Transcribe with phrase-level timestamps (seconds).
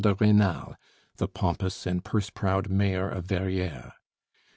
[0.03, 0.77] de Rênal,
[1.17, 3.93] the pompous and purse proud Mayor of Verrières.